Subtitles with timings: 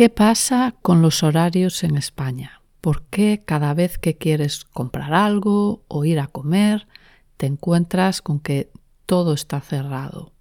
[0.00, 2.62] ¿Qué pasa con los horarios en España?
[2.80, 6.88] ¿Por qué cada vez que quieres comprar algo o ir a comer
[7.36, 8.70] te encuentras con que
[9.04, 10.32] todo está cerrado?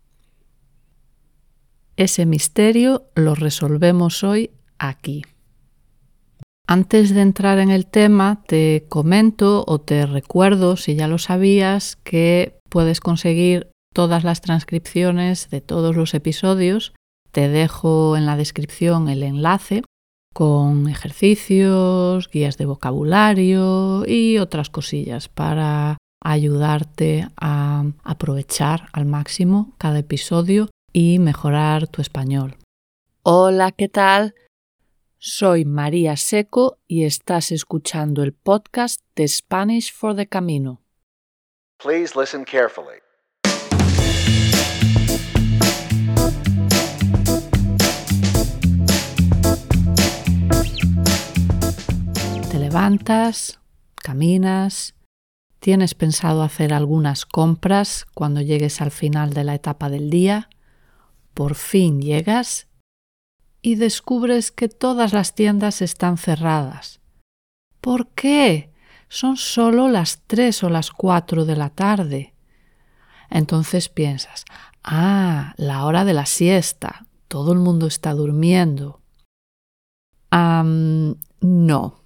[1.98, 5.26] Ese misterio lo resolvemos hoy aquí.
[6.66, 11.98] Antes de entrar en el tema, te comento o te recuerdo, si ya lo sabías,
[12.06, 16.94] que puedes conseguir todas las transcripciones de todos los episodios
[17.32, 19.84] te dejo en la descripción el enlace
[20.34, 30.00] con ejercicios, guías de vocabulario y otras cosillas para ayudarte a aprovechar al máximo cada
[30.00, 32.58] episodio y mejorar tu español.
[33.24, 34.36] Hola, ¿qué tal?
[35.18, 40.82] Soy María Seco y estás escuchando el podcast de Spanish for the Camino.
[41.78, 43.02] Please listen carefully.
[52.70, 53.60] Levantas,
[53.96, 54.94] caminas,
[55.60, 60.50] tienes pensado hacer algunas compras cuando llegues al final de la etapa del día,
[61.34, 62.68] por fin llegas
[63.64, 67.02] y descubres que todas las tiendas están cerradas.
[67.82, 68.72] ¿Por qué?
[69.08, 72.36] Son solo las tres o las cuatro de la tarde.
[73.32, 74.46] Entonces piensas,
[74.84, 79.02] ah, la hora de la siesta, todo el mundo está durmiendo.
[80.30, 80.64] Ah,
[81.42, 82.00] no,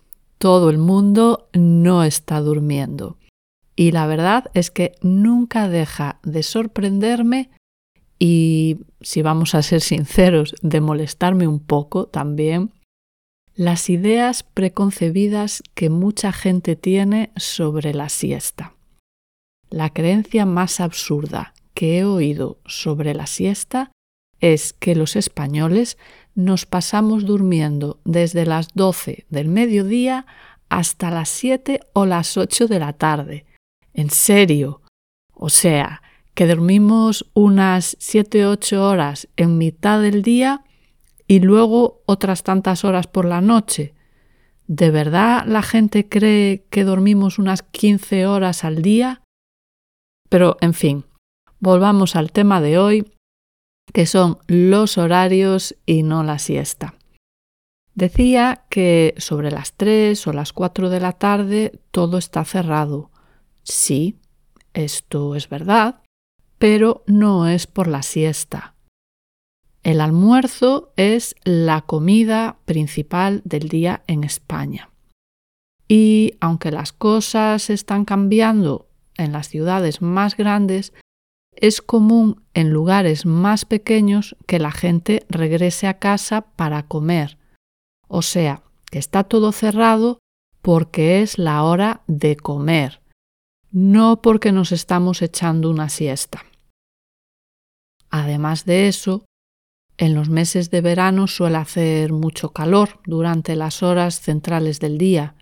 [0.44, 3.16] todo el mundo no está durmiendo.
[3.78, 7.50] Y la verdad es que nunca deja de sorprenderme
[8.20, 12.74] y, si vamos a ser sinceros, de molestarme un poco también,
[13.56, 18.74] las ideas preconcebidas que mucha gente tiene sobre la siesta.
[19.70, 23.94] La creencia más absurda que he oído sobre la siesta
[24.44, 25.98] es que los españoles
[26.36, 30.26] nos pasamos durmiendo desde las 12 del mediodía
[30.68, 33.46] hasta las 7 o las 8 de la tarde.
[33.94, 34.82] En serio.
[35.34, 36.02] O sea,
[36.34, 40.66] que dormimos unas 7-8 horas en mitad del día
[41.26, 43.94] y luego otras tantas horas por la noche.
[44.68, 49.22] ¿De verdad la gente cree que dormimos unas 15 horas al día?
[50.28, 51.06] Pero, en fin,
[51.60, 53.13] volvamos al tema de hoy
[53.92, 56.96] que son los horarios y no la siesta.
[57.96, 63.12] Decía que sobre las 3 o las 4 de la tarde todo está cerrado.
[63.64, 64.18] Sí,
[64.74, 66.02] esto es verdad,
[66.58, 68.74] pero no es por la siesta.
[69.84, 74.90] El almuerzo es la comida principal del día en España.
[75.88, 80.94] Y aunque las cosas están cambiando en las ciudades más grandes,
[81.56, 87.38] es común en lugares más pequeños que la gente regrese a casa para comer.
[88.08, 90.20] O sea, que está todo cerrado
[90.62, 93.02] porque es la hora de comer,
[93.72, 96.44] no porque nos estamos echando una siesta.
[98.10, 99.26] Además de eso,
[99.98, 105.36] en los meses de verano suele hacer mucho calor durante las horas centrales del día,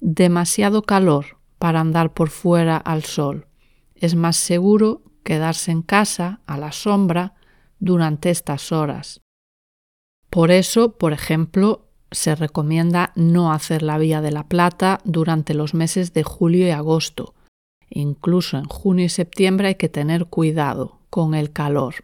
[0.00, 3.46] demasiado calor para andar por fuera al sol.
[3.94, 7.34] Es más seguro quedarse en casa a la sombra
[7.80, 9.20] durante estas horas.
[10.30, 15.74] Por eso, por ejemplo, se recomienda no hacer la Vía de la Plata durante los
[15.74, 17.34] meses de julio y agosto.
[17.90, 21.96] Incluso en junio y septiembre hay que tener cuidado con el calor.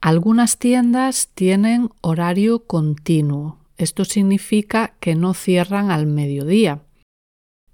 [0.00, 3.58] Algunas tiendas tienen horario continuo.
[3.76, 6.82] Esto significa que no cierran al mediodía.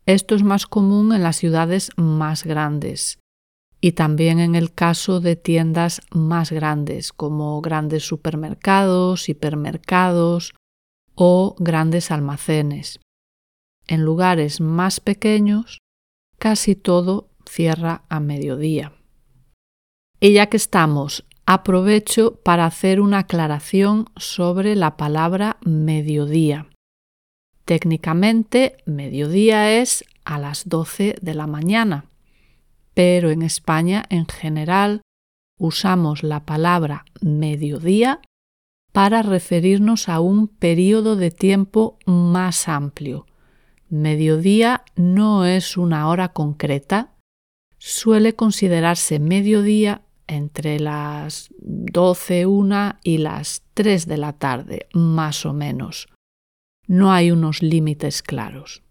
[0.04, 3.20] Esto es más común en las ciudades más grandes
[3.80, 10.54] y también en el caso de tiendas más grandes como grandes supermercados, hipermercados
[11.14, 13.00] o grandes almacenes.
[13.86, 15.78] En lugares más pequeños
[16.38, 18.92] casi todo cierra a mediodía.
[20.20, 26.68] Y ya que estamos, aprovecho para hacer una aclaración sobre la palabra mediodía.
[27.64, 32.06] Técnicamente, mediodía es a las 12 de la mañana
[32.96, 35.02] pero en España en general
[35.58, 38.22] usamos la palabra mediodía
[38.90, 43.26] para referirnos a un periodo de tiempo más amplio.
[43.90, 47.12] Mediodía no es una hora concreta,
[47.76, 55.52] suele considerarse mediodía entre las 12, 1 y las 3 de la tarde, más o
[55.52, 56.08] menos.
[56.86, 58.85] No hay unos límites claros.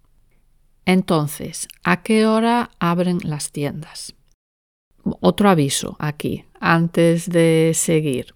[0.86, 4.16] Entonces, ¿a qué hora abren las tiendas?
[5.04, 8.36] Otro aviso aquí, antes de seguir.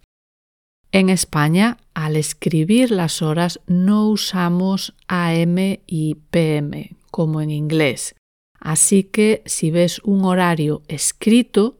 [0.92, 8.16] En España, al escribir las horas no usamos AM y PM como en inglés.
[8.60, 11.80] Así que si ves un horario escrito,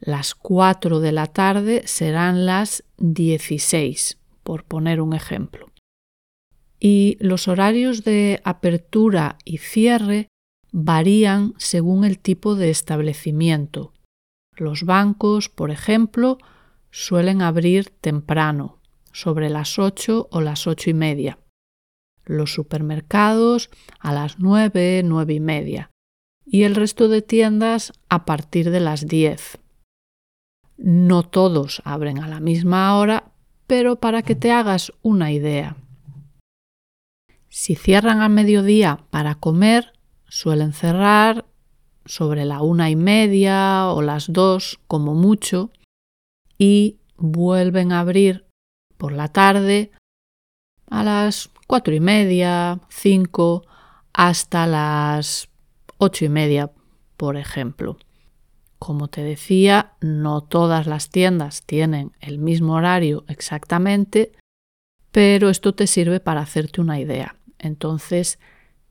[0.00, 5.70] las 4 de la tarde serán las 16, por poner un ejemplo.
[6.86, 10.28] Y los horarios de apertura y cierre
[10.70, 13.94] varían según el tipo de establecimiento.
[14.54, 16.36] Los bancos, por ejemplo,
[16.90, 18.80] suelen abrir temprano,
[19.12, 21.38] sobre las 8 o las ocho y media.
[22.26, 25.90] Los supermercados a las 9, nueve y media.
[26.44, 29.58] Y el resto de tiendas a partir de las 10.
[30.76, 33.32] No todos abren a la misma hora,
[33.66, 35.78] pero para que te hagas una idea.
[37.56, 39.92] Si cierran al mediodía para comer,
[40.26, 41.46] suelen cerrar
[42.04, 45.70] sobre la una y media o las dos como mucho
[46.58, 48.44] y vuelven a abrir
[48.98, 49.92] por la tarde
[50.90, 53.64] a las cuatro y media, cinco,
[54.12, 55.48] hasta las
[55.98, 56.72] ocho y media,
[57.16, 57.98] por ejemplo.
[58.80, 64.32] Como te decía, no todas las tiendas tienen el mismo horario exactamente,
[65.12, 67.36] pero esto te sirve para hacerte una idea.
[67.64, 68.38] Entonces,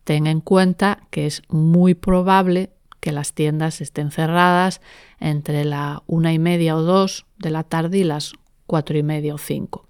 [0.04, 4.82] ten en cuenta que es muy probable que las tiendas estén cerradas
[5.20, 8.34] entre la una y media o dos de la tarde y las
[8.66, 9.88] cuatro y media o cinco.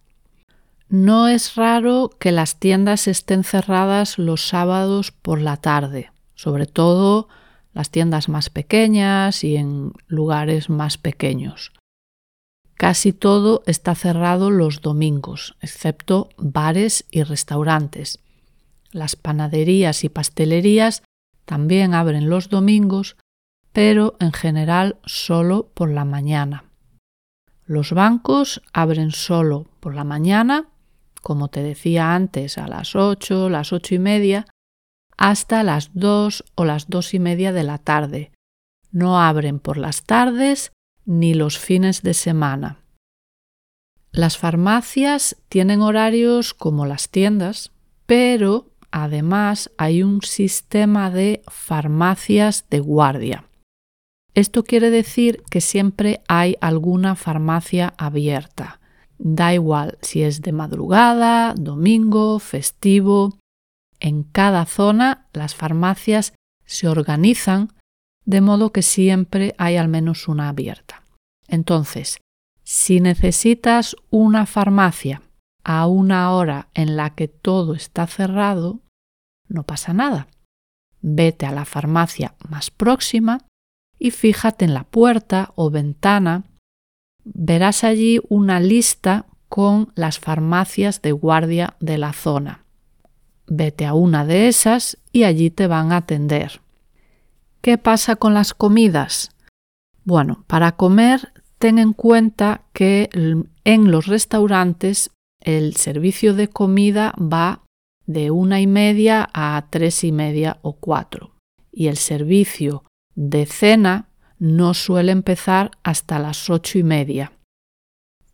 [0.90, 7.28] No es raro que las tiendas estén cerradas los sábados por la tarde, sobre todo
[7.74, 11.72] las tiendas más pequeñas y en lugares más pequeños.
[12.76, 18.20] Casi todo está cerrado los domingos, excepto bares y restaurantes.
[18.94, 21.02] Las panaderías y pastelerías
[21.46, 23.18] también abren los domingos,
[23.74, 26.66] pero en general solo por la mañana.
[27.66, 30.70] Los bancos abren solo por la mañana,
[31.22, 34.46] como te decía antes, a las 8, las ocho y media,
[35.18, 38.32] hasta las 2 o las dos y media de la tarde.
[38.92, 40.72] No abren por las tardes
[41.06, 42.80] ni los fines de semana.
[44.12, 47.72] Las farmacias tienen horarios como las tiendas,
[48.06, 53.46] pero además hay un sistema de farmacias de guardia.
[54.36, 58.80] Esto quiere decir que siempre hay alguna farmacia abierta.
[59.18, 63.40] Da igual si es de madrugada, domingo, festivo.
[64.00, 66.34] En cada zona las farmacias
[66.66, 67.74] se organizan
[68.26, 71.02] de modo que siempre hay al menos una abierta.
[71.48, 72.20] Entonces,
[72.64, 75.24] si necesitas una farmacia
[75.64, 78.83] a una hora en la que todo está cerrado,
[79.48, 80.28] no pasa nada.
[81.02, 83.40] Vete a la farmacia más próxima
[84.00, 86.44] y fíjate en la puerta o ventana.
[87.24, 92.66] Verás allí una lista con las farmacias de guardia de la zona.
[93.48, 96.62] Vete a una de esas y allí te van a atender.
[97.62, 99.32] ¿Qué pasa con las comidas?
[100.04, 103.10] Bueno, para comer ten en cuenta que
[103.64, 107.63] en los restaurantes el servicio de comida va
[108.06, 111.32] de una y media a tres y media o cuatro.
[111.72, 112.84] Y el servicio
[113.16, 114.10] de cena
[114.40, 117.32] no suele empezar hasta las ocho y media.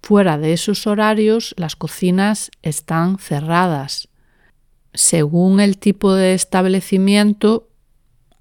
[0.01, 4.07] Fuera de esos horarios, las cocinas están cerradas.
[4.94, 7.69] Según el tipo de establecimiento,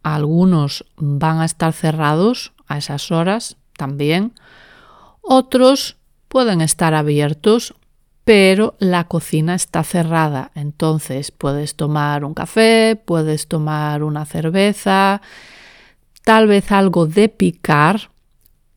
[0.03, 4.33] algunos van a estar cerrados a esas horas también.
[5.21, 5.97] Otros
[6.29, 7.75] pueden estar abiertos
[8.29, 10.51] pero la cocina está cerrada.
[10.55, 15.23] Entonces puedes tomar un café, puedes tomar una cerveza,
[16.25, 18.11] tal vez algo de picar,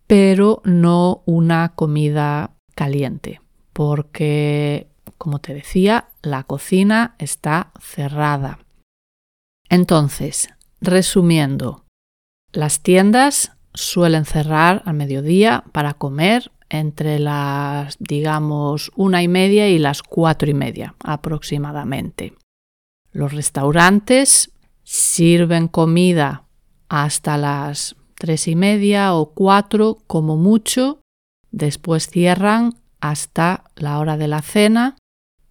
[0.08, 3.42] pero no una comida caliente,
[3.74, 8.60] porque, como te decía, la cocina está cerrada.
[9.68, 10.48] Entonces,
[10.80, 11.84] resumiendo,
[12.54, 19.78] las tiendas suelen cerrar al mediodía para comer entre las, digamos, una y media y
[19.78, 22.34] las cuatro y media aproximadamente.
[23.12, 24.52] Los restaurantes
[24.84, 26.46] sirven comida
[26.88, 31.02] hasta las tres y media o cuatro como mucho,
[31.52, 34.96] después cierran hasta la hora de la cena,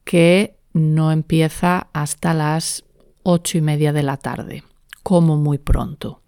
[0.04, 2.84] que no empieza hasta las
[3.24, 4.64] ocho y media de la tarde,
[5.02, 6.22] como muy pronto.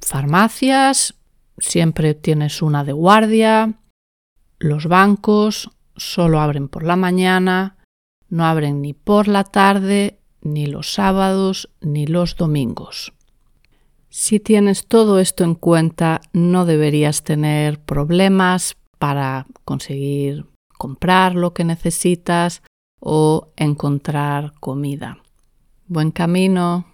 [0.00, 1.14] Farmacias,
[1.58, 3.78] siempre tienes una de guardia,
[4.58, 7.76] los bancos solo abren por la mañana,
[8.28, 13.12] no abren ni por la tarde, ni los sábados, ni los domingos.
[14.10, 20.46] Si tienes todo esto en cuenta, no deberías tener problemas para conseguir
[20.76, 22.62] comprar lo que necesitas
[23.00, 25.18] o encontrar comida.
[25.86, 26.86] Buen camino.